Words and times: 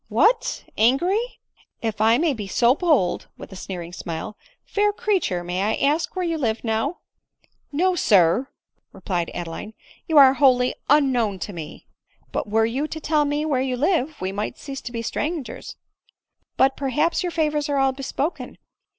"What! 0.21 0.63
angry! 0.79 1.21
If 1.83 2.01
I 2.01 2.17
may 2.17 2.33
be 2.33 2.47
so 2.47 2.73
bold, 2.73 3.27
(with 3.37 3.51
a 3.51 3.55
sneering 3.55 3.93
smile,) 3.93 4.35
fair 4.65 4.91
creature, 4.91 5.43
may 5.43 5.61
I 5.61 5.75
ask 5.75 6.15
where 6.15 6.25
you 6.25 6.39
live 6.39 6.63
now 6.63 7.01
?""No, 7.71 7.93
sir," 7.93 8.49
replied 8.93 9.29
Adeline;" 9.35 9.75
you 10.07 10.17
are 10.17 10.33
wholly 10.33 10.73
unknown 10.89 11.37
to 11.41 11.53
me."" 11.53 11.85
But 12.31 12.49
were 12.49 12.65
you 12.65 12.87
td 12.87 12.99
tell 13.03 13.25
me 13.25 13.45
where 13.45 13.61
you 13.61 13.77
live, 13.77 14.19
we 14.19 14.31
might 14.31 14.57
cease 14.57 14.81
to 14.81 14.91
be 14.91 15.03
strangers; 15.03 15.75
but, 16.57 16.75
perhaps 16.75 17.21
your 17.21 17.31
favors 17.31 17.69
are 17.69 17.77
all 17.77 17.91
bespoken. 17.91 18.57